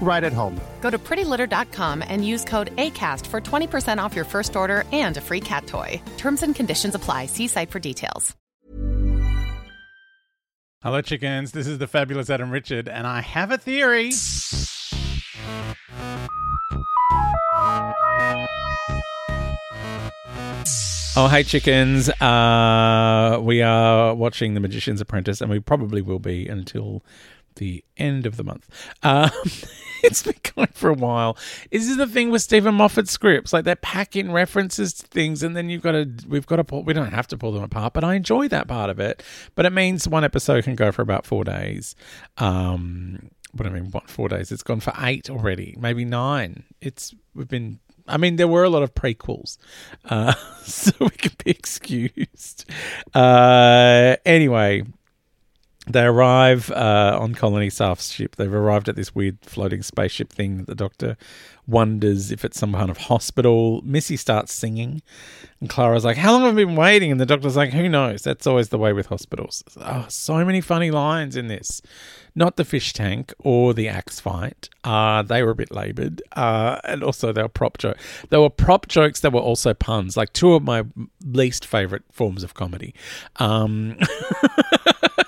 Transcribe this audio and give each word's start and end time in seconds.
right 0.00 0.22
at 0.22 0.32
home. 0.32 0.60
Go 0.80 0.90
to 0.90 0.98
prettylitter.com 0.98 2.04
and 2.06 2.24
use 2.24 2.44
code 2.44 2.76
ACAST 2.76 3.26
for 3.26 3.40
20% 3.40 3.98
off 3.98 4.14
your 4.14 4.24
first 4.24 4.54
order 4.54 4.84
and 4.92 5.16
a 5.16 5.20
free 5.20 5.40
cat 5.40 5.66
toy. 5.66 6.00
Terms 6.16 6.44
and 6.44 6.54
conditions 6.54 6.94
apply. 6.94 7.26
See 7.26 7.48
site 7.48 7.70
for 7.70 7.80
details. 7.80 8.36
Hello, 10.84 11.00
chickens. 11.00 11.52
This 11.52 11.66
is 11.66 11.78
the 11.78 11.86
fabulous 11.86 12.28
Adam 12.28 12.50
Richard, 12.50 12.90
and 12.90 13.06
I 13.06 13.22
have 13.22 13.50
a 13.50 13.56
theory. 13.56 14.10
Oh, 21.16 21.28
hey, 21.28 21.42
chickens. 21.44 22.10
Uh, 22.20 23.38
we 23.40 23.62
are 23.62 24.14
watching 24.14 24.52
The 24.52 24.60
Magician's 24.60 25.00
Apprentice, 25.00 25.40
and 25.40 25.48
we 25.48 25.58
probably 25.58 26.02
will 26.02 26.18
be 26.18 26.48
until 26.48 27.02
the 27.54 27.82
end 27.96 28.26
of 28.26 28.36
the 28.36 28.44
month. 28.44 28.68
Um, 29.02 29.30
it's 30.10 30.22
been 30.22 30.34
going 30.54 30.68
for 30.72 30.90
a 30.90 30.94
while. 30.94 31.36
This 31.70 31.88
is 31.88 31.96
the 31.96 32.06
thing 32.06 32.30
with 32.30 32.42
Steven 32.42 32.74
Moffat 32.74 33.08
scripts, 33.08 33.52
like 33.52 33.64
they're 33.64 33.76
packing 33.76 34.32
references 34.32 34.92
to 34.94 35.06
things, 35.06 35.42
and 35.42 35.56
then 35.56 35.70
you've 35.70 35.82
got 35.82 35.92
to, 35.92 36.10
we've 36.28 36.46
got 36.46 36.56
to 36.56 36.64
pull. 36.64 36.82
We 36.84 36.92
don't 36.92 37.12
have 37.12 37.26
to 37.28 37.38
pull 37.38 37.52
them 37.52 37.62
apart, 37.62 37.94
but 37.94 38.04
I 38.04 38.14
enjoy 38.14 38.48
that 38.48 38.68
part 38.68 38.90
of 38.90 39.00
it. 39.00 39.22
But 39.54 39.66
it 39.66 39.72
means 39.72 40.06
one 40.06 40.24
episode 40.24 40.64
can 40.64 40.74
go 40.74 40.92
for 40.92 41.02
about 41.02 41.24
four 41.24 41.44
days. 41.44 41.96
Um, 42.38 43.30
what 43.52 43.66
I 43.66 43.70
mean, 43.70 43.90
what 43.90 44.10
four 44.10 44.28
days? 44.28 44.52
It's 44.52 44.62
gone 44.62 44.80
for 44.80 44.92
eight 45.00 45.30
already, 45.30 45.76
maybe 45.78 46.04
nine. 46.04 46.64
It's 46.80 47.14
we've 47.34 47.48
been. 47.48 47.80
I 48.06 48.18
mean, 48.18 48.36
there 48.36 48.48
were 48.48 48.64
a 48.64 48.68
lot 48.68 48.82
of 48.82 48.94
prequels, 48.94 49.56
uh, 50.04 50.34
so 50.62 50.92
we 51.00 51.08
can 51.10 51.32
be 51.42 51.50
excused. 51.50 52.70
Uh, 53.14 54.16
anyway, 54.26 54.82
they 55.86 56.04
arrive 56.04 56.70
uh, 56.70 57.18
on 57.20 57.34
Colony 57.34 57.68
Sarf's 57.68 58.10
ship. 58.10 58.36
They've 58.36 58.52
arrived 58.52 58.88
at 58.88 58.96
this 58.96 59.14
weird 59.14 59.38
floating 59.42 59.82
spaceship 59.82 60.32
thing 60.32 60.58
that 60.58 60.66
the 60.66 60.74
doctor 60.74 61.16
wonders 61.66 62.30
if 62.30 62.44
it's 62.44 62.58
some 62.58 62.72
kind 62.72 62.90
of 62.90 62.96
hospital. 62.96 63.82
Missy 63.84 64.16
starts 64.16 64.52
singing, 64.52 65.02
and 65.60 65.68
Clara's 65.68 66.04
like, 66.04 66.16
How 66.16 66.32
long 66.32 66.42
have 66.42 66.54
I 66.54 66.64
been 66.64 66.76
waiting? 66.76 67.12
And 67.12 67.20
the 67.20 67.26
doctor's 67.26 67.56
like, 67.56 67.72
Who 67.72 67.88
knows? 67.88 68.22
That's 68.22 68.46
always 68.46 68.70
the 68.70 68.78
way 68.78 68.94
with 68.94 69.06
hospitals. 69.06 69.62
Oh, 69.76 70.06
so 70.08 70.44
many 70.44 70.62
funny 70.62 70.90
lines 70.90 71.36
in 71.36 71.48
this. 71.48 71.82
Not 72.34 72.56
the 72.56 72.64
fish 72.64 72.92
tank 72.92 73.32
or 73.38 73.74
the 73.74 73.88
axe 73.88 74.20
fight. 74.20 74.68
Uh, 74.82 75.22
they 75.22 75.42
were 75.42 75.50
a 75.50 75.54
bit 75.54 75.70
laboured. 75.70 76.22
Uh, 76.32 76.80
and 76.84 77.04
also, 77.04 77.32
they 77.32 77.42
were 77.42 77.48
prop 77.48 77.78
jokes. 77.78 78.02
There 78.30 78.40
were 78.40 78.50
prop 78.50 78.88
jokes 78.88 79.20
that 79.20 79.32
were 79.32 79.40
also 79.40 79.74
puns, 79.74 80.16
like 80.16 80.32
two 80.32 80.54
of 80.54 80.62
my 80.62 80.84
least 81.24 81.64
favourite 81.64 82.02
forms 82.10 82.42
of 82.42 82.54
comedy. 82.54 82.94
Um, 83.36 83.98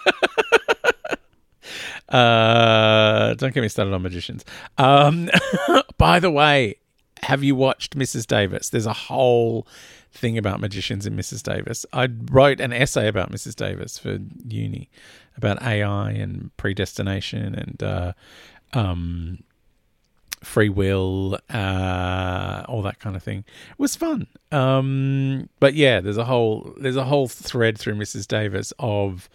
Uh, 2.09 3.35
don't 3.35 3.55
get 3.55 3.61
me 3.61 3.69
started 3.69 3.93
on 3.93 4.03
magicians. 4.03 4.45
Um, 4.79 5.31
by 5.99 6.21
the 6.21 6.31
way, 6.31 6.77
have 7.23 7.43
you 7.43 7.55
watched 7.55 7.97
Mrs. 7.97 8.27
Davis? 8.27 8.71
There's 8.71 8.87
a 8.87 8.93
whole 8.93 9.67
thing 10.13 10.39
about 10.39 10.61
magicians 10.61 11.07
in 11.07 11.17
Mrs. 11.17 11.43
Davis. 11.43 11.85
I 11.93 12.09
wrote 12.31 12.61
an 12.61 12.73
essay 12.73 13.09
about 13.09 13.31
Mrs. 13.31 13.55
Davis 13.55 13.99
for 13.99 14.19
uni 14.47 14.89
about 15.37 15.63
AI 15.63 16.13
and 16.13 16.51
predestination 16.57 17.55
and 17.55 17.83
uh, 17.83 18.13
um, 18.73 19.43
free 20.43 20.69
will, 20.69 21.39
uh, 21.51 22.65
all 22.69 22.83
that 22.83 22.99
kind 23.01 23.17
of 23.17 23.23
thing. 23.23 23.45
It 23.71 23.79
was 23.79 23.97
fun. 23.97 24.27
Um, 24.53 25.49
but 25.61 25.75
yeah, 25.75 26.01
there's 26.01 26.17
a 26.17 26.25
whole 26.25 26.75
there's 26.79 26.97
a 26.97 27.05
whole 27.05 27.29
thread 27.29 27.79
through 27.79 27.95
Mrs. 27.95 28.27
Davis 28.27 28.73
of 28.79 29.29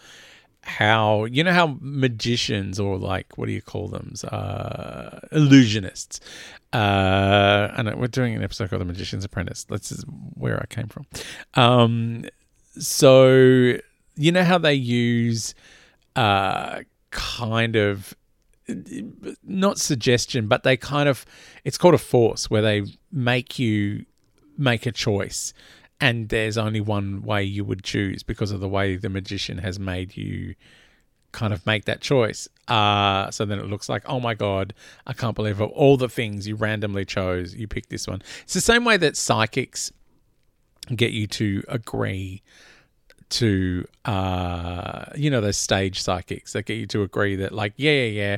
how 0.64 1.26
you 1.26 1.44
know 1.44 1.52
how 1.52 1.78
magicians 1.80 2.80
or 2.80 2.98
like 2.98 3.38
what 3.38 3.48
do 3.48 3.52
you 3.52 3.62
call 3.62 3.88
them 3.88 4.14
uh 4.30 5.20
illusionists 5.32 6.20
uh 6.74 7.72
and 7.76 7.94
we're 8.00 8.08
doing 8.08 8.36
an 8.36 8.44
episode 8.44 8.70
called 8.70 8.82
the 8.82 8.86
magician's 8.86 9.26
apprentice. 9.26 9.64
This 9.66 9.92
is 9.92 10.06
where 10.36 10.60
i 10.60 10.66
came 10.68 10.88
from. 10.88 11.06
Um 11.56 12.26
so 12.78 13.74
you 14.16 14.32
know 14.32 14.44
how 14.44 14.58
they 14.58 14.74
use 14.76 15.56
uh 16.16 16.82
kind 17.10 17.76
of 17.76 18.16
not 19.44 19.80
suggestion 19.80 20.48
but 20.48 20.64
they 20.64 20.78
kind 20.78 21.10
of 21.10 21.26
it's 21.66 21.78
called 21.78 21.96
a 21.96 21.98
force 21.98 22.50
where 22.50 22.62
they 22.62 22.84
make 23.12 23.58
you 23.58 24.06
make 24.58 24.86
a 24.86 24.92
choice 24.92 25.54
and 26.02 26.30
there's 26.30 26.58
only 26.58 26.82
one 26.82 27.22
way 27.22 27.44
you 27.44 27.64
would 27.64 27.84
choose 27.84 28.24
because 28.24 28.52
of 28.52 28.60
the 28.60 28.68
way 28.68 28.96
the 28.96 29.08
magician 29.08 29.60
has 29.60 29.80
made 29.80 30.18
you 30.18 30.56
kind 31.32 31.54
of 31.54 31.66
make 31.66 31.86
that 31.86 32.02
choice. 32.02 32.50
Uh, 32.68 33.30
so 33.30 33.46
then 33.46 33.60
it 33.60 33.68
looks 33.68 33.88
like, 33.88 34.04
oh 34.08 34.20
my 34.20 34.34
God, 34.34 34.74
I 35.06 35.14
can't 35.14 35.36
believe 35.36 35.62
of 35.62 35.70
all 35.70 35.98
the 35.98 36.10
things 36.10 36.48
you 36.48 36.56
randomly 36.56 37.06
chose, 37.06 37.54
you 37.54 37.68
picked 37.68 37.92
this 37.92 38.08
one. 38.08 38.22
It's 38.42 38.56
the 38.56 38.62
same 38.62 38.84
way 38.84 38.98
that 38.98 39.16
psychics 39.16 39.92
get 40.94 41.12
you 41.12 41.28
to 41.28 41.64
agree 41.68 42.42
to, 43.30 43.86
uh, 44.04 45.06
you 45.16 45.30
know, 45.30 45.40
those 45.40 45.58
stage 45.58 46.02
psychics 46.02 46.54
that 46.54 46.66
get 46.66 46.74
you 46.74 46.88
to 46.88 47.04
agree 47.04 47.36
that, 47.38 47.54
like, 47.54 47.74
yeah, 47.78 47.92
yeah, 47.92 48.08
yeah. 48.24 48.38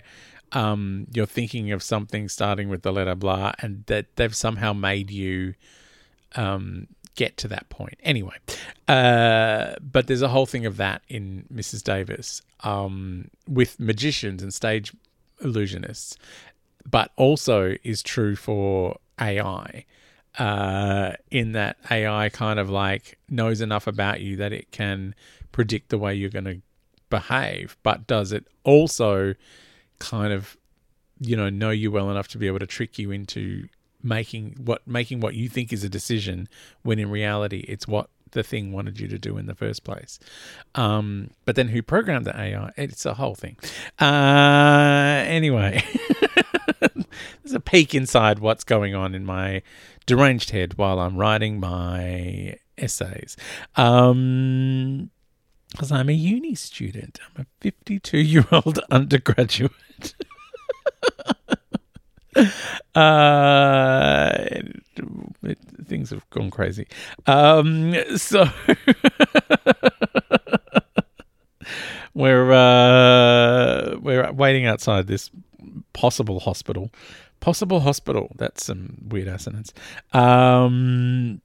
Um, 0.52 1.08
you're 1.12 1.26
thinking 1.26 1.72
of 1.72 1.82
something 1.82 2.30
starting 2.30 2.70
with 2.70 2.84
the 2.84 2.92
letter 2.92 3.16
blah, 3.16 3.54
and 3.60 3.86
that 3.88 4.18
they've 4.18 4.36
somehow 4.36 4.72
made 4.74 5.10
you 5.10 5.56
um, 6.36 6.88
get 7.16 7.38
to 7.38 7.48
that 7.48 7.70
point. 7.70 7.96
Anyway, 8.04 8.36
uh, 8.88 9.74
but 9.82 10.08
there's 10.08 10.22
a 10.22 10.30
whole 10.30 10.46
thing 10.46 10.66
of 10.66 10.78
that 10.78 11.02
in 11.08 11.46
Mrs. 11.54 11.84
Davis 11.84 12.42
um, 12.62 13.30
with 13.48 13.80
magicians 13.80 14.42
and 14.42 14.54
stage 14.54 14.94
illusionists, 15.42 16.18
but 16.90 17.12
also 17.16 17.76
is 17.84 18.02
true 18.02 18.36
for 18.36 18.98
AI. 19.20 19.86
Uh, 20.40 21.14
in 21.30 21.52
that 21.52 21.78
AI 21.92 22.28
kind 22.30 22.60
of 22.60 22.68
like 22.68 23.20
knows 23.30 23.62
enough 23.62 23.86
about 23.86 24.20
you 24.20 24.36
that 24.36 24.52
it 24.52 24.72
can 24.72 25.14
predict 25.52 25.90
the 25.90 25.98
way 25.98 26.16
you're 26.16 26.28
going 26.28 26.44
to 26.44 26.60
behave, 27.12 27.78
but 27.84 28.08
does 28.08 28.32
it 28.32 28.48
also 28.64 29.36
kind 30.00 30.34
of, 30.34 30.58
you 31.20 31.38
know, 31.38 31.50
know 31.52 31.70
you 31.70 31.92
well 31.92 32.10
enough 32.10 32.28
to 32.30 32.40
be 32.40 32.48
able 32.48 32.58
to 32.58 32.66
trick 32.66 32.98
you 32.98 33.12
into 33.12 33.68
making 34.04 34.56
what 34.64 34.86
making 34.86 35.20
what 35.22 35.34
you 35.34 35.48
think 35.48 35.72
is 35.72 35.84
a 35.84 35.90
decision 35.90 36.48
when 36.84 37.00
in 37.00 37.10
reality 37.10 37.66
it's 37.68 37.88
what 37.88 38.10
the 38.32 38.44
thing 38.44 38.72
wanted 38.72 39.00
you 39.00 39.08
to 39.08 39.18
do 39.18 39.38
in 39.38 39.46
the 39.46 39.56
first 39.56 39.84
place. 39.84 40.20
Um, 40.76 41.30
but 41.46 41.56
then 41.56 41.70
who 41.70 41.82
programmed 41.82 42.26
the 42.26 42.36
AI? 42.38 42.72
It's 42.76 43.06
a 43.06 43.14
whole 43.14 43.36
thing. 43.36 43.58
Uh, 44.00 45.24
anyway, 45.26 45.84
there's 46.80 47.54
a 47.54 47.60
peek 47.60 47.96
inside 47.96 48.40
what's 48.40 48.64
going 48.64 48.96
on 48.96 49.16
in 49.16 49.24
my 49.26 49.62
deranged 50.06 50.50
head 50.50 50.78
while 50.78 51.00
I'm 51.00 51.18
writing 51.18 51.60
my 51.60 52.58
essays. 52.78 53.38
Um, 53.76 55.10
because 55.72 55.92
I'm 55.92 56.10
a 56.10 56.14
uni 56.14 56.54
student. 56.54 57.20
I'm 57.36 57.44
a 57.44 57.46
52 57.62 58.18
year 58.20 58.46
old 58.52 58.80
undergraduate. 58.92 59.72
Uh, 62.96 64.32
it, 65.42 65.58
things 65.86 66.12
have 66.12 66.30
gone 66.30 66.52
crazy. 66.52 66.86
Um, 67.26 67.96
so 68.18 68.46
we're 72.14 72.52
uh, 72.52 73.98
we're 74.00 74.32
waiting 74.32 74.68
outside 74.68 75.08
this 75.08 75.32
possible 75.94 76.40
hospital. 76.40 76.92
Possible 77.40 77.80
hospital. 77.80 78.32
That's 78.36 78.64
some 78.66 78.96
weird 79.08 79.28
assonance. 79.28 79.74
Um, 80.14 81.42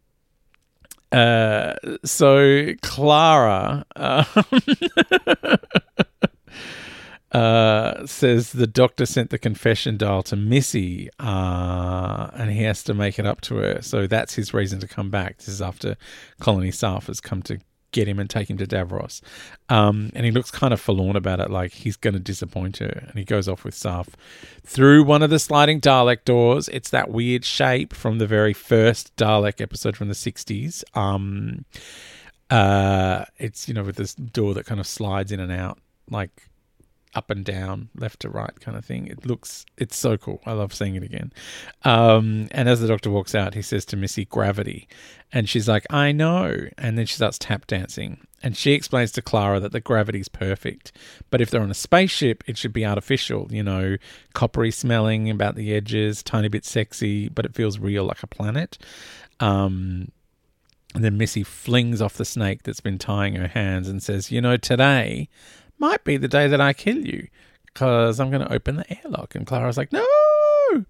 uh, 1.11 1.75
so 2.05 2.75
Clara 2.83 3.87
um, 3.97 4.27
uh, 7.33 8.07
says 8.07 8.53
the 8.53 8.67
doctor 8.67 9.05
sent 9.05 9.31
the 9.31 9.39
confession 9.39 9.97
dial 9.97 10.23
to 10.25 10.37
Missy, 10.37 11.11
uh, 11.19 12.31
and 12.35 12.51
he 12.51 12.63
has 12.63 12.83
to 12.85 12.95
make 12.95 13.19
it 13.19 13.27
up 13.27 13.41
to 13.43 13.57
her. 13.57 13.83
So 13.83 14.07
that's 14.07 14.35
his 14.35 14.55
reason 14.55 14.81
to 14.81 14.89
come 14.89 15.11
back. 15.11 15.39
This 15.39 15.49
is 15.49 15.63
after 15.63 15.97
Colony 16.41 16.71
Sarf 16.71 17.07
has 17.07 17.21
come 17.21 17.43
to 17.43 17.59
get 17.93 18.09
him 18.09 18.19
and 18.19 18.29
take 18.29 18.51
him 18.51 18.59
to 18.59 18.67
Davros. 18.67 19.21
Um, 19.69 20.11
and 20.15 20.25
he 20.25 20.31
looks 20.31 20.51
kind 20.51 20.73
of 20.73 20.81
forlorn 20.81 21.17
about 21.17 21.41
it, 21.41 21.51
like 21.51 21.73
he's 21.73 21.97
going 21.97 22.15
to 22.15 22.21
disappoint 22.21 22.79
her. 22.79 23.05
And 23.09 23.19
he 23.19 23.25
goes 23.25 23.49
off 23.49 23.65
with 23.65 23.75
Sarf 23.75 24.09
through 24.65 25.05
one 25.05 25.23
of 25.23 25.31
the 25.31 25.39
sliding 25.39 25.81
Dalek 25.81 26.25
doors. 26.25 26.69
It's 26.69 26.91
that 26.91 27.11
weird 27.11 27.45
shape 27.45 27.95
from 27.95 28.19
the 28.19 28.27
very 28.27 28.53
first 28.53 29.15
Dalek 29.17 29.61
episode 29.61 29.97
from 29.97 30.09
the 30.09 30.15
60s. 30.15 30.85
Um, 30.97 31.65
uh, 32.51 33.25
it's, 33.39 33.69
you 33.69 33.75
know, 33.75 33.85
with 33.85 33.97
this 33.97 34.15
door 34.15 34.55
that 34.55 34.67
kind 34.67 34.81
of 34.81 34.87
slides 34.87 35.33
in 35.33 35.41
and 35.41 35.53
out, 35.53 35.79
like 36.11 36.49
up 37.15 37.31
and 37.31 37.45
down, 37.45 37.89
left 37.95 38.21
to 38.21 38.29
right 38.29 38.59
kind 38.61 38.77
of 38.77 38.85
thing. 38.85 39.07
It 39.07 39.27
looks, 39.27 39.65
it's 39.77 39.97
so 39.97 40.17
cool. 40.17 40.41
I 40.45 40.53
love 40.53 40.75
seeing 40.75 40.95
it 40.95 41.03
again. 41.03 41.33
Um, 41.85 42.49
and 42.51 42.69
as 42.69 42.81
the 42.81 42.89
doctor 42.89 43.11
walks 43.11 43.35
out, 43.35 43.55
he 43.55 43.63
says 43.63 43.85
to 43.87 43.97
Missy, 43.97 44.25
gravity. 44.25 44.89
And 45.33 45.49
she's 45.49 45.69
like, 45.69 45.87
I 45.91 46.13
know. 46.13 46.69
And 46.77 46.99
then 46.99 47.07
she 47.07 47.15
starts 47.15 47.39
tap 47.39 47.67
dancing. 47.67 48.19
And 48.43 48.57
she 48.57 48.73
explains 48.73 49.11
to 49.13 49.23
Clara 49.23 49.59
that 49.61 49.73
the 49.73 49.81
gravity's 49.81 50.29
perfect. 50.29 50.93
But 51.31 51.41
if 51.41 51.51
they're 51.51 51.63
on 51.63 51.71
a 51.71 51.75
spaceship, 51.75 52.45
it 52.47 52.57
should 52.57 52.73
be 52.73 52.87
artificial, 52.87 53.49
you 53.51 53.63
know, 53.63 53.97
coppery 54.33 54.71
smelling 54.71 55.29
about 55.29 55.57
the 55.57 55.75
edges, 55.75 56.23
tiny 56.23 56.49
bit 56.49 56.65
sexy, 56.65 57.29
but 57.29 57.45
it 57.45 57.55
feels 57.55 57.79
real 57.79 58.05
like 58.05 58.23
a 58.23 58.29
planet. 58.29 58.79
Um, 59.41 60.13
and 60.95 61.05
then 61.05 61.19
Missy 61.19 61.43
flings 61.43 62.01
off 62.01 62.15
the 62.15 62.25
snake 62.25 62.63
that's 62.63 62.81
been 62.81 62.99
tying 62.99 63.35
her 63.35 63.49
hands 63.49 63.89
and 63.89 64.03
says, 64.03 64.31
You 64.31 64.41
know, 64.41 64.57
today 64.57 65.29
might 65.79 66.05
be 66.05 66.17
the 66.17 66.29
day 66.29 66.49
that 66.49 66.61
I 66.61 66.73
kill 66.73 66.99
you 66.99 67.29
because 67.67 68.21
I'm 68.21 68.31
going 68.31 68.47
to 68.47 68.53
open 68.53 68.77
the 68.77 68.99
airlock. 69.05 69.35
And 69.35 69.47
Clara's 69.47 69.77
like, 69.77 69.93
No! 69.93 70.85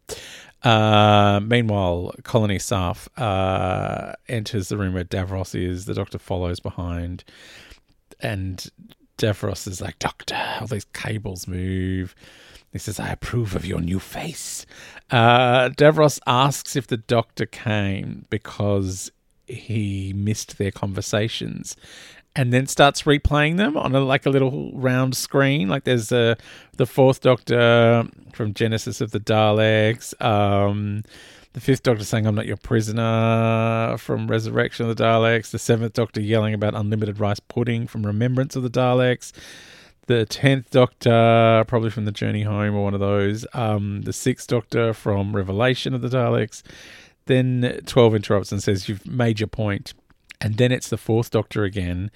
Uh, 0.63 1.41
meanwhile, 1.43 2.13
Colony 2.25 2.59
Sarf 2.59 3.09
uh, 3.17 4.15
enters 4.29 4.69
the 4.69 4.77
room 4.77 4.95
where 4.95 5.05
Davros 5.05 5.55
is. 5.55 5.85
The 5.85 5.95
doctor 5.95 6.19
follows 6.19 6.61
behind, 6.61 7.25
and 8.21 8.67
Davros 9.19 9.69
is 9.69 9.81
like, 9.81 9.99
Doctor, 9.99 10.37
all 10.61 10.67
these 10.67 10.87
cables 10.87 11.47
move. 11.47 12.15
He 12.73 12.79
says, 12.79 13.01
I 13.01 13.09
approve 13.09 13.57
of 13.57 13.65
your 13.65 13.81
new 13.81 13.99
face. 13.99 14.67
Uh, 15.11 15.71
Davros 15.71 16.21
asks 16.27 16.77
if 16.77 16.87
the 16.87 16.99
doctor 16.99 17.47
came 17.47 18.27
because 18.29 19.11
he 19.49 20.13
missed 20.15 20.59
their 20.59 20.71
conversations 20.71 21.77
and 22.37 22.53
then 22.53 22.67
starts 22.67 23.03
replaying 23.03 23.57
them 23.57 23.77
on 23.77 23.95
a, 23.95 24.01
like 24.01 24.27
a 24.27 24.31
little 24.31 24.71
round 24.73 25.17
screen. 25.17 25.69
Like 25.69 25.85
there's 25.85 26.13
a, 26.13 26.37
the 26.77 26.87
fourth 26.87 27.21
Doctor 27.21 28.07
from 28.33 28.55
Genesis 28.55 29.01
of 29.01 29.11
the 29.11 29.21
Daleks. 29.21 30.15
Um, 30.25 31.03
the 31.55 31.61
fifth 31.61 31.83
Doctor 31.83 32.05
saying, 32.05 32.27
I'm 32.27 32.37
not 32.37 32.47
your 32.47 32.59
prisoner 32.59 33.97
from 33.99 34.29
Resurrection 34.29 34.89
of 34.89 34.97
the 34.97 35.03
Daleks. 35.03 35.51
The 35.51 35.59
seventh 35.59 35.95
Doctor 35.95 36.21
yelling 36.21 36.55
about 36.55 36.75
unlimited 36.75 37.19
rice 37.19 37.41
pudding 37.41 37.89
from 37.89 38.07
Remembrance 38.07 38.55
of 38.55 38.63
the 38.63 38.71
Daleks. 38.71 39.33
The 40.07 40.25
tenth 40.25 40.71
Doctor, 40.71 41.65
probably 41.67 41.91
from 41.91 42.05
the 42.05 42.13
Journey 42.13 42.43
Home 42.43 42.75
or 42.77 42.85
one 42.85 42.95
of 42.95 43.01
those. 43.01 43.47
Um, 43.53 44.03
the 44.03 44.13
sixth 44.13 44.47
Doctor 44.47 44.95
from 44.95 45.35
Revelation 45.35 45.93
of 45.95 46.03
the 46.03 46.09
Daleks. 46.09 46.63
Then 47.29 47.81
12 47.85 48.15
interrupts 48.15 48.53
and 48.53 48.63
says, 48.63 48.89
You've 48.89 49.07
made 49.07 49.39
your 49.39 49.49
point. 49.49 49.93
And 50.41 50.57
then 50.57 50.73
it's 50.73 50.89
the 50.89 50.97
fourth 50.97 51.31
Doctor 51.31 51.65
again, 51.65 52.11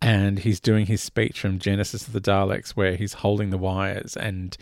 and 0.00 0.40
he's 0.40 0.60
doing 0.60 0.86
his 0.86 1.00
speech 1.00 1.40
from 1.40 1.58
Genesis 1.58 2.06
of 2.06 2.12
the 2.12 2.20
Daleks, 2.20 2.70
where 2.70 2.96
he's 2.96 3.14
holding 3.14 3.50
the 3.50 3.58
wires 3.58 4.16
and 4.16 4.56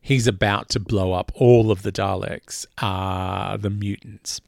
he's 0.00 0.26
about 0.26 0.68
to 0.70 0.80
blow 0.80 1.12
up 1.12 1.32
all 1.34 1.70
of 1.70 1.82
the 1.82 1.90
Daleks, 1.90 2.66
uh, 2.78 3.56
the 3.56 3.70
mutants, 3.70 4.40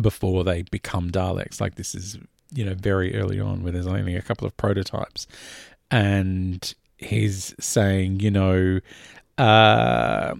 before 0.00 0.44
they 0.44 0.62
become 0.62 1.10
Daleks. 1.10 1.60
Like 1.60 1.76
this 1.76 1.94
is, 1.94 2.18
you 2.52 2.64
know, 2.64 2.74
very 2.74 3.14
early 3.14 3.40
on, 3.40 3.62
where 3.62 3.72
there's 3.72 3.86
only 3.86 4.16
a 4.16 4.22
couple 4.22 4.46
of 4.46 4.56
prototypes. 4.56 5.26
And 5.90 6.74
he's 6.98 7.54
saying, 7.58 8.20
you 8.20 8.30
know, 8.30 8.80
uh, 9.38 10.34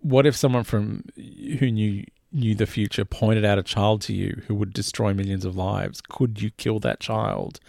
what 0.00 0.26
if 0.26 0.34
someone 0.34 0.64
from 0.64 1.04
who 1.16 1.70
knew 1.70 2.04
knew 2.32 2.54
the 2.54 2.66
future 2.66 3.04
pointed 3.04 3.44
out 3.44 3.58
a 3.58 3.62
child 3.62 4.02
to 4.02 4.14
you 4.14 4.42
who 4.46 4.54
would 4.54 4.72
destroy 4.72 5.14
millions 5.14 5.44
of 5.44 5.56
lives, 5.56 6.00
could 6.00 6.42
you 6.42 6.50
kill 6.50 6.78
that 6.80 7.00
child? 7.00 7.60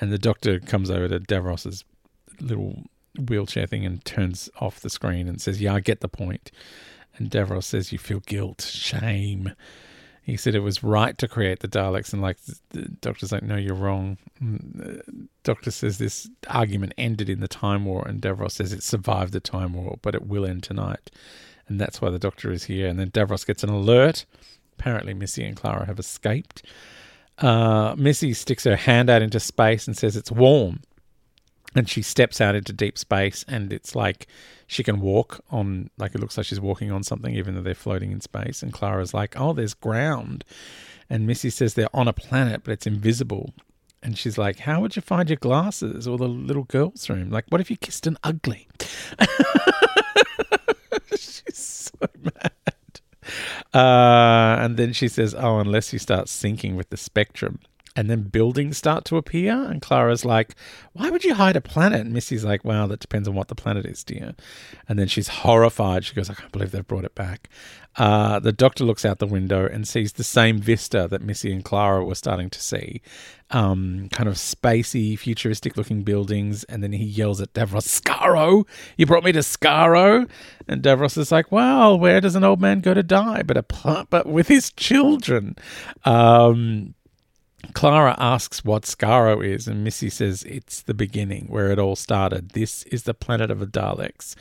And 0.00 0.12
the 0.12 0.18
doctor 0.18 0.60
comes 0.60 0.90
over 0.90 1.08
to 1.08 1.20
Davros's 1.20 1.84
little 2.40 2.84
wheelchair 3.18 3.66
thing 3.66 3.84
and 3.84 4.04
turns 4.04 4.48
off 4.60 4.80
the 4.80 4.90
screen 4.90 5.28
and 5.28 5.40
says, 5.40 5.60
Yeah, 5.60 5.74
I 5.74 5.80
get 5.80 6.00
the 6.00 6.08
point. 6.08 6.50
And 7.16 7.30
Davros 7.30 7.64
says, 7.64 7.92
You 7.92 7.98
feel 7.98 8.20
guilt, 8.20 8.62
shame. 8.62 9.52
He 10.22 10.36
said 10.36 10.54
it 10.54 10.60
was 10.60 10.84
right 10.84 11.16
to 11.18 11.26
create 11.26 11.58
the 11.58 11.68
Daleks, 11.68 12.12
and 12.12 12.22
like 12.22 12.38
the 12.70 12.82
doctor's 13.00 13.32
like, 13.32 13.42
No, 13.42 13.56
you're 13.56 13.74
wrong. 13.74 14.16
The 14.40 15.02
doctor 15.42 15.70
says 15.70 15.98
this 15.98 16.28
argument 16.48 16.94
ended 16.96 17.28
in 17.28 17.40
the 17.40 17.48
Time 17.48 17.84
War, 17.84 18.06
and 18.06 18.22
Davros 18.22 18.52
says 18.52 18.72
it 18.72 18.82
survived 18.82 19.32
the 19.32 19.40
Time 19.40 19.74
War, 19.74 19.98
but 20.02 20.14
it 20.14 20.26
will 20.26 20.46
end 20.46 20.62
tonight 20.62 21.10
and 21.70 21.80
that's 21.80 22.02
why 22.02 22.10
the 22.10 22.18
doctor 22.18 22.50
is 22.50 22.64
here. 22.64 22.88
And 22.88 22.98
then 22.98 23.10
Davros 23.10 23.46
gets 23.46 23.62
an 23.62 23.70
alert. 23.70 24.26
Apparently, 24.78 25.14
Missy 25.14 25.44
and 25.44 25.56
Clara 25.56 25.86
have 25.86 25.98
escaped. 25.98 26.62
Uh, 27.38 27.94
Missy 27.96 28.34
sticks 28.34 28.64
her 28.64 28.76
hand 28.76 29.08
out 29.08 29.22
into 29.22 29.40
space 29.40 29.86
and 29.86 29.96
says 29.96 30.16
it's 30.16 30.32
warm. 30.32 30.80
And 31.76 31.88
she 31.88 32.02
steps 32.02 32.40
out 32.40 32.56
into 32.56 32.72
deep 32.72 32.98
space, 32.98 33.44
and 33.46 33.72
it's 33.72 33.94
like 33.94 34.26
she 34.66 34.82
can 34.82 35.00
walk 35.00 35.40
on, 35.52 35.88
like 35.98 36.16
it 36.16 36.20
looks 36.20 36.36
like 36.36 36.46
she's 36.46 36.60
walking 36.60 36.90
on 36.90 37.04
something, 37.04 37.32
even 37.32 37.54
though 37.54 37.60
they're 37.60 37.76
floating 37.76 38.10
in 38.10 38.20
space. 38.20 38.60
And 38.60 38.72
Clara's 38.72 39.14
like, 39.14 39.38
oh, 39.38 39.52
there's 39.52 39.74
ground. 39.74 40.44
And 41.08 41.28
Missy 41.28 41.48
says 41.48 41.74
they're 41.74 41.94
on 41.94 42.08
a 42.08 42.12
planet, 42.12 42.62
but 42.64 42.72
it's 42.72 42.88
invisible. 42.88 43.54
And 44.02 44.18
she's 44.18 44.36
like, 44.36 44.60
How 44.60 44.80
would 44.80 44.96
you 44.96 45.02
find 45.02 45.28
your 45.28 45.36
glasses 45.36 46.08
or 46.08 46.18
the 46.18 46.26
little 46.26 46.64
girl's 46.64 47.08
room? 47.08 47.30
Like, 47.30 47.44
what 47.50 47.60
if 47.60 47.70
you 47.70 47.76
kissed 47.76 48.06
an 48.06 48.16
ugly? 48.24 48.66
She's 51.16 51.56
so 51.56 52.06
mad. 52.22 52.52
Uh, 53.74 54.56
and 54.60 54.76
then 54.76 54.92
she 54.92 55.08
says, 55.08 55.34
Oh, 55.34 55.58
unless 55.58 55.92
you 55.92 55.98
start 55.98 56.26
syncing 56.26 56.76
with 56.76 56.90
the 56.90 56.96
spectrum. 56.96 57.60
And 57.96 58.08
then 58.08 58.22
buildings 58.22 58.78
start 58.78 59.04
to 59.06 59.16
appear. 59.16 59.52
And 59.52 59.82
Clara's 59.82 60.24
like, 60.24 60.54
Why 60.92 61.10
would 61.10 61.24
you 61.24 61.34
hide 61.34 61.56
a 61.56 61.60
planet? 61.60 62.00
And 62.00 62.12
Missy's 62.12 62.44
like, 62.44 62.64
Well, 62.64 62.86
that 62.88 63.00
depends 63.00 63.26
on 63.26 63.34
what 63.34 63.48
the 63.48 63.54
planet 63.54 63.84
is, 63.84 64.04
dear. 64.04 64.34
And 64.88 64.98
then 64.98 65.08
she's 65.08 65.28
horrified. 65.28 66.04
She 66.04 66.14
goes, 66.14 66.30
I 66.30 66.34
can't 66.34 66.52
believe 66.52 66.70
they've 66.70 66.86
brought 66.86 67.04
it 67.04 67.14
back. 67.14 67.48
Uh, 67.96 68.38
the 68.38 68.52
doctor 68.52 68.84
looks 68.84 69.04
out 69.04 69.18
the 69.18 69.26
window 69.26 69.66
and 69.66 69.86
sees 69.86 70.12
the 70.12 70.22
same 70.22 70.58
vista 70.58 71.08
that 71.10 71.20
Missy 71.20 71.52
and 71.52 71.64
Clara 71.64 72.04
were 72.04 72.14
starting 72.14 72.48
to 72.50 72.60
see. 72.60 73.02
Um, 73.50 74.08
kind 74.12 74.28
of 74.28 74.36
spacey, 74.36 75.18
futuristic 75.18 75.76
looking 75.76 76.04
buildings. 76.04 76.62
And 76.64 76.84
then 76.84 76.92
he 76.92 77.04
yells 77.04 77.40
at 77.40 77.52
Davros, 77.52 78.00
Skaro, 78.00 78.66
you 78.96 79.06
brought 79.06 79.24
me 79.24 79.32
to 79.32 79.40
Skaro. 79.40 80.30
And 80.68 80.82
Davros 80.82 81.18
is 81.18 81.32
like, 81.32 81.50
Well, 81.50 81.98
where 81.98 82.20
does 82.20 82.36
an 82.36 82.44
old 82.44 82.60
man 82.60 82.80
go 82.80 82.94
to 82.94 83.02
die? 83.02 83.42
But, 83.42 83.56
a 83.56 84.06
but 84.08 84.26
with 84.26 84.46
his 84.46 84.70
children. 84.72 85.56
Um, 86.04 86.94
Clara 87.72 88.14
asks 88.18 88.64
what 88.64 88.82
Skaro 88.82 89.44
is, 89.44 89.66
and 89.68 89.84
Missy 89.84 90.10
says 90.10 90.42
it's 90.44 90.82
the 90.82 90.94
beginning 90.94 91.46
where 91.48 91.70
it 91.70 91.78
all 91.78 91.96
started. 91.96 92.50
This 92.50 92.82
is 92.84 93.04
the 93.04 93.14
planet 93.14 93.50
of 93.50 93.60
the 93.60 93.66
Daleks. 93.66 94.34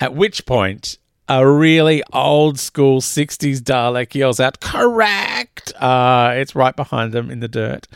At 0.00 0.14
which 0.14 0.46
point, 0.46 0.98
a 1.28 1.46
really 1.46 2.02
old 2.12 2.58
school 2.58 3.00
60s 3.00 3.58
Dalek 3.60 4.14
yells 4.14 4.40
out, 4.40 4.60
Correct! 4.60 5.72
Uh, 5.80 6.32
it's 6.34 6.54
right 6.54 6.74
behind 6.74 7.12
them 7.12 7.30
in 7.30 7.40
the 7.40 7.48
dirt. 7.48 7.86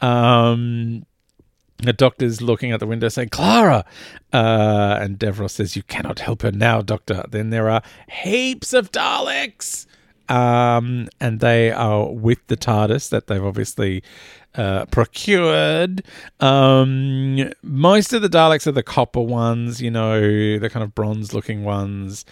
Um, 0.00 1.04
the 1.78 1.92
doctor's 1.92 2.40
looking 2.40 2.72
out 2.72 2.80
the 2.80 2.86
window 2.86 3.08
saying, 3.08 3.28
Clara! 3.28 3.84
Uh, 4.32 4.98
and 5.00 5.18
Davros 5.18 5.50
says, 5.50 5.76
You 5.76 5.82
cannot 5.82 6.20
help 6.20 6.42
her 6.42 6.50
now, 6.50 6.80
Doctor. 6.80 7.24
Then 7.28 7.50
there 7.50 7.68
are 7.68 7.82
heaps 8.08 8.72
of 8.72 8.90
Daleks! 8.90 9.86
Um, 10.28 11.08
and 11.20 11.40
they 11.40 11.70
are 11.70 12.10
with 12.10 12.46
the 12.48 12.56
TARDIS 12.56 13.08
that 13.10 13.28
they've 13.28 13.44
obviously 13.44 14.02
uh, 14.58 14.84
procured. 14.86 16.02
Um, 16.40 17.52
most 17.62 18.12
of 18.12 18.20
the 18.20 18.28
Daleks 18.28 18.66
are 18.66 18.72
the 18.72 18.82
copper 18.82 19.20
ones, 19.20 19.80
you 19.80 19.90
know, 19.90 20.20
the 20.58 20.68
kind 20.68 20.82
of 20.82 20.94
bronze 20.94 21.32
looking 21.32 21.64
ones 21.64 22.24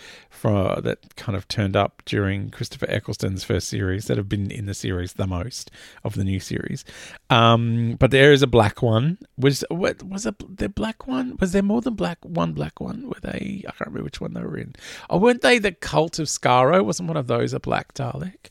that 0.47 0.99
kind 1.17 1.37
of 1.37 1.49
turned 1.49 1.77
up 1.77 2.03
during 2.05 2.51
Christopher 2.51 2.87
Eccleston's 2.87 3.45
first 3.45 3.69
series 3.69 4.07
that 4.07 4.17
have 4.17 4.29
been 4.29 4.51
in 4.51 4.67
the 4.67 4.75
series 4.75 5.15
the 5.15 5.27
most 5.27 5.71
of 6.05 6.15
the 6.15 6.25
new 6.25 6.41
series. 6.41 6.85
Um, 7.31 7.97
but 7.99 8.11
there 8.11 8.33
is 8.33 8.43
a 8.43 8.47
black 8.47 8.83
one. 8.83 9.19
Was 9.39 9.65
what 9.71 10.03
was 10.03 10.27
a 10.27 10.35
the 10.49 10.69
black 10.69 11.07
one? 11.07 11.37
Was 11.41 11.53
there 11.53 11.63
more 11.63 11.81
than 11.81 11.95
black 11.95 12.19
one 12.23 12.53
black 12.53 12.81
one? 12.81 13.09
Were 13.09 13.21
they? 13.23 13.65
I 13.67 13.71
can't 13.73 13.81
remember 13.81 14.05
which 14.05 14.21
one 14.21 14.35
they 14.35 14.43
were 14.43 14.59
in. 14.59 14.75
Oh, 15.11 15.19
weren't 15.19 15.43
they 15.43 15.59
the 15.59 15.73
Cult 15.73 16.19
of 16.19 16.27
Skaro? 16.27 16.85
Wasn't 16.85 17.09
one 17.09 17.17
of 17.17 17.27
those 17.27 17.53
a 17.53 17.61
black 17.61 17.95
Dalek? 17.95 18.49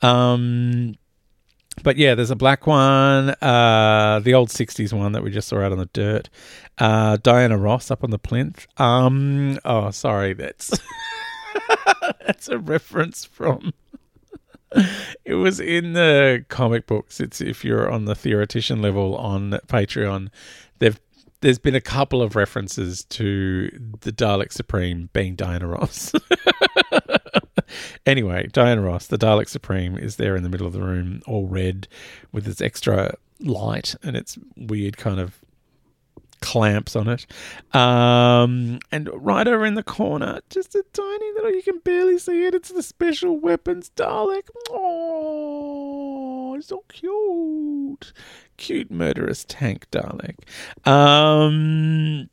Um, 0.00 0.96
but 1.82 1.96
yeah, 1.96 2.14
there's 2.14 2.30
a 2.30 2.36
black 2.36 2.66
one, 2.66 3.30
uh, 3.40 4.20
the 4.22 4.34
old 4.34 4.48
'60s 4.48 4.92
one 4.92 5.12
that 5.12 5.22
we 5.22 5.30
just 5.30 5.48
saw 5.48 5.60
out 5.60 5.72
on 5.72 5.78
the 5.78 5.88
dirt. 5.92 6.28
Uh, 6.78 7.16
Diana 7.22 7.56
Ross 7.56 7.90
up 7.90 8.04
on 8.04 8.10
the 8.10 8.18
plinth. 8.18 8.66
Um, 8.78 9.58
oh, 9.64 9.90
sorry, 9.90 10.32
that's 10.34 10.78
that's 12.26 12.48
a 12.48 12.58
reference 12.58 13.24
from. 13.24 13.72
it 15.24 15.34
was 15.34 15.60
in 15.60 15.92
the 15.92 16.44
comic 16.48 16.86
books. 16.86 17.20
It's 17.20 17.40
if 17.40 17.64
you're 17.64 17.90
on 17.90 18.06
the 18.06 18.14
theoretician 18.14 18.80
level 18.82 19.16
on 19.16 19.50
Patreon, 19.68 20.28
they've 20.78 20.98
there's 21.40 21.58
been 21.58 21.74
a 21.74 21.80
couple 21.80 22.22
of 22.22 22.36
references 22.36 23.04
to 23.04 23.68
the 24.00 24.12
Dalek 24.12 24.52
Supreme 24.52 25.10
being 25.12 25.34
Diana 25.34 25.66
Ross. 25.66 26.12
anyway, 28.06 28.48
Diana 28.52 28.82
Ross, 28.82 29.06
the 29.06 29.18
Dalek 29.18 29.48
Supreme, 29.48 29.96
is 29.98 30.16
there 30.16 30.36
in 30.36 30.42
the 30.42 30.48
middle 30.48 30.66
of 30.66 30.72
the 30.72 30.82
room, 30.82 31.22
all 31.26 31.46
red, 31.46 31.88
with 32.32 32.46
its 32.48 32.60
extra 32.60 33.14
light 33.40 33.94
and 34.02 34.16
its 34.16 34.38
weird 34.56 34.96
kind 34.96 35.20
of 35.20 35.40
clamps 36.42 36.94
on 36.94 37.08
it. 37.08 37.24
Um, 37.74 38.80
and 38.90 39.08
right 39.14 39.48
over 39.48 39.64
in 39.64 39.74
the 39.74 39.82
corner, 39.82 40.40
just 40.50 40.74
a 40.74 40.84
tiny 40.92 41.32
little, 41.34 41.52
you 41.52 41.62
can 41.62 41.78
barely 41.78 42.18
see 42.18 42.44
it. 42.44 42.54
It's 42.54 42.70
the 42.70 42.82
special 42.82 43.38
weapons 43.38 43.90
Dalek. 43.96 44.48
Oh, 44.70 46.60
so 46.60 46.84
cute. 46.88 48.12
Cute 48.58 48.90
murderous 48.90 49.46
tank 49.48 49.86
Dalek. 49.90 50.36
Um, 50.86 52.28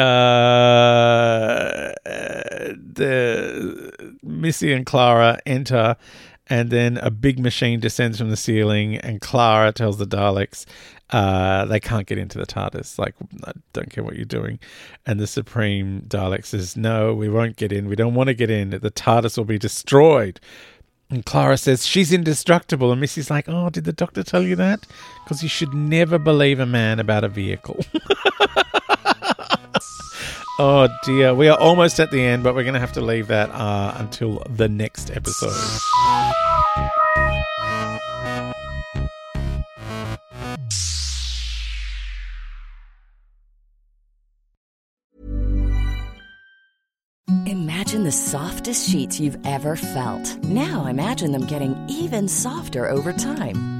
uh, 0.00 1.92
the 2.04 4.16
Missy 4.22 4.72
and 4.72 4.86
Clara 4.86 5.38
enter, 5.46 5.96
and 6.48 6.70
then 6.70 6.98
a 6.98 7.10
big 7.10 7.38
machine 7.38 7.80
descends 7.80 8.18
from 8.18 8.30
the 8.30 8.36
ceiling, 8.36 8.96
and 8.96 9.20
Clara 9.20 9.72
tells 9.72 9.98
the 9.98 10.06
Daleks 10.06 10.66
uh, 11.12 11.64
they 11.64 11.80
can't 11.80 12.06
get 12.06 12.18
into 12.18 12.38
the 12.38 12.46
TARDIS. 12.46 12.98
Like, 12.98 13.14
I 13.44 13.52
don't 13.72 13.90
care 13.90 14.04
what 14.04 14.16
you're 14.16 14.24
doing. 14.24 14.58
And 15.06 15.18
the 15.18 15.26
Supreme 15.26 16.02
Dalek 16.02 16.46
says, 16.46 16.76
No, 16.76 17.14
we 17.14 17.28
won't 17.28 17.56
get 17.56 17.72
in. 17.72 17.88
We 17.88 17.96
don't 17.96 18.14
want 18.14 18.28
to 18.28 18.34
get 18.34 18.50
in. 18.50 18.70
The 18.70 18.90
TARDIS 18.90 19.36
will 19.36 19.44
be 19.44 19.58
destroyed. 19.58 20.40
And 21.10 21.26
Clara 21.26 21.56
says, 21.56 21.84
She's 21.84 22.12
indestructible. 22.12 22.92
And 22.92 23.00
Missy's 23.00 23.30
like, 23.30 23.48
Oh, 23.48 23.70
did 23.70 23.84
the 23.84 23.92
doctor 23.92 24.22
tell 24.22 24.42
you 24.42 24.56
that? 24.56 24.86
Because 25.24 25.42
you 25.42 25.48
should 25.48 25.74
never 25.74 26.18
believe 26.18 26.60
a 26.60 26.66
man 26.66 27.00
about 27.00 27.24
a 27.24 27.28
vehicle. 27.28 27.80
oh, 30.58 30.88
dear. 31.04 31.34
We 31.34 31.48
are 31.48 31.58
almost 31.58 32.00
at 32.00 32.10
the 32.10 32.22
end, 32.22 32.42
but 32.42 32.54
we're 32.54 32.64
going 32.64 32.74
to 32.74 32.80
have 32.80 32.92
to 32.92 33.00
leave 33.00 33.28
that 33.28 33.50
uh, 33.50 33.94
until 33.96 34.42
the 34.48 34.68
next 34.68 35.10
episode. 35.10 35.80
Imagine 47.46 48.04
the 48.04 48.12
softest 48.12 48.88
sheets 48.88 49.18
you've 49.18 49.38
ever 49.44 49.74
felt. 49.74 50.36
Now 50.44 50.86
imagine 50.86 51.32
them 51.32 51.46
getting 51.46 51.76
even 51.88 52.28
softer 52.28 52.88
over 52.88 53.12
time. 53.12 53.79